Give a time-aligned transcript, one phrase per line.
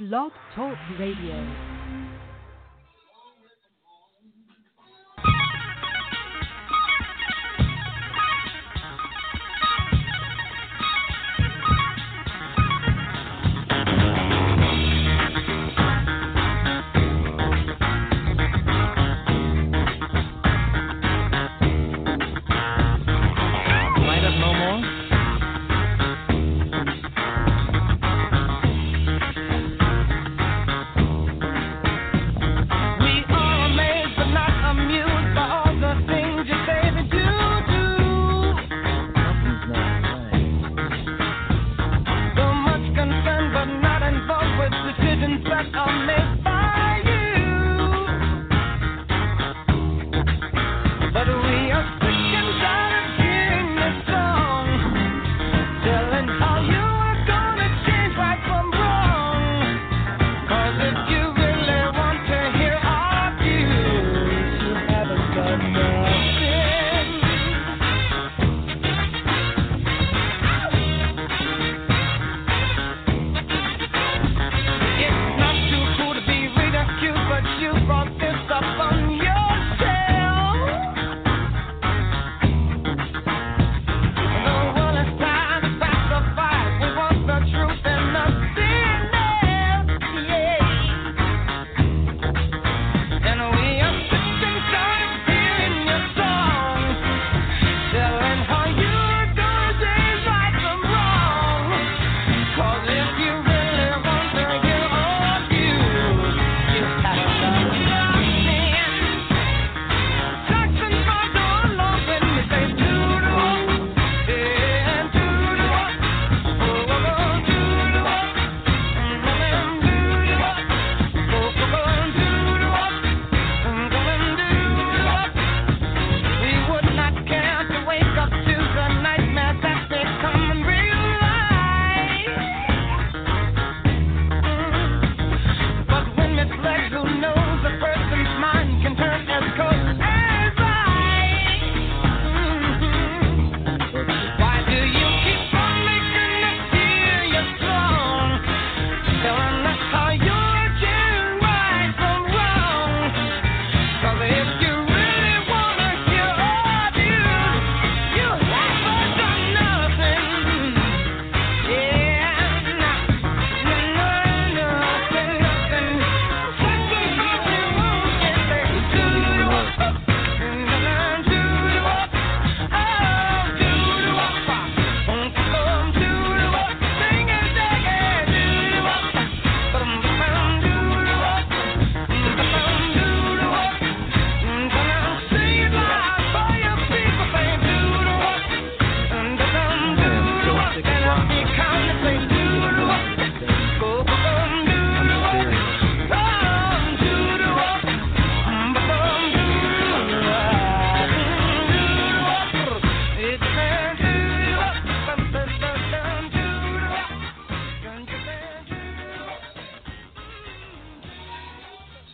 [0.00, 1.73] Blog Talk Radio.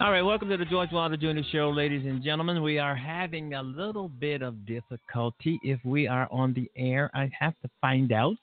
[0.00, 1.42] All right, welcome to the George Wilder Jr.
[1.52, 2.62] Show, ladies and gentlemen.
[2.62, 7.10] We are having a little bit of difficulty if we are on the air.
[7.12, 8.38] I have to find out.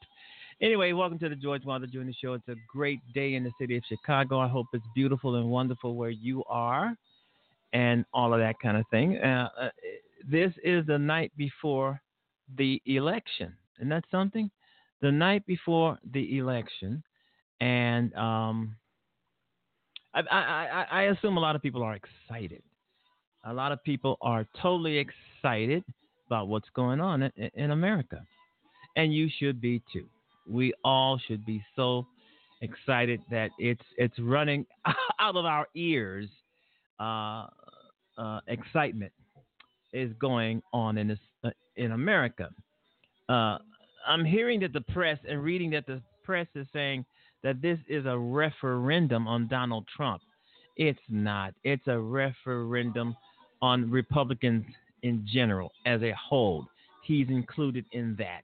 [0.61, 2.11] Anyway, welcome to the George Wilder Jr.
[2.21, 2.33] Show.
[2.33, 4.39] It's a great day in the city of Chicago.
[4.39, 6.95] I hope it's beautiful and wonderful where you are
[7.73, 9.17] and all of that kind of thing.
[9.17, 9.69] Uh, uh,
[10.29, 11.99] this is the night before
[12.55, 13.51] the election.
[13.79, 14.51] Isn't that something?
[15.01, 17.01] The night before the election.
[17.61, 18.75] And um,
[20.31, 22.63] I, I, I, assume a lot of people are excited.
[23.45, 25.83] A lot of people are totally excited
[26.27, 28.21] about what's going on in, in America.
[28.95, 30.07] And you should be too.
[30.49, 32.07] We all should be so
[32.61, 34.65] excited that it's it's running
[35.19, 36.29] out of our ears.
[36.99, 37.45] Uh,
[38.17, 39.11] uh, excitement
[39.93, 42.49] is going on in this uh, in America.
[43.29, 43.59] Uh,
[44.07, 47.05] I'm hearing that the press and reading that the press is saying
[47.41, 50.21] that this is a referendum on Donald Trump.
[50.75, 51.53] It's not.
[51.63, 53.15] It's a referendum
[53.61, 54.65] on Republicans
[55.03, 56.67] in general as a whole.
[57.03, 58.41] He's included in that.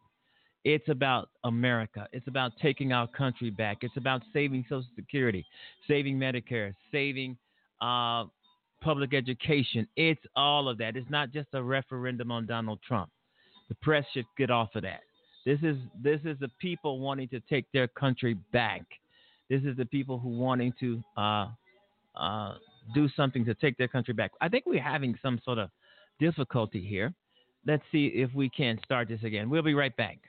[0.63, 2.07] It's about America.
[2.13, 3.79] It's about taking our country back.
[3.81, 5.45] It's about saving Social Security,
[5.85, 7.37] saving Medicare, saving
[7.81, 8.23] uh,
[8.81, 9.85] public education.
[9.97, 10.95] It's all of that.
[10.95, 13.09] It's not just a referendum on Donald Trump.
[13.67, 15.01] The press should get off of that.
[15.45, 18.83] This is this is the people wanting to take their country back.
[19.49, 21.47] This is the people who wanting to uh,
[22.15, 22.55] uh,
[22.93, 24.31] do something to take their country back.
[24.39, 25.69] I think we're having some sort of
[26.19, 27.13] difficulty here.
[27.65, 29.49] Let's see if we can start this again.
[29.49, 30.19] We'll be right back.